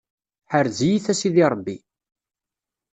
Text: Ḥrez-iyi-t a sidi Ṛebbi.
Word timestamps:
Ḥrez-iyi-t 0.51 1.07
a 1.11 1.13
sidi 1.19 1.45
Ṛebbi. 1.53 1.77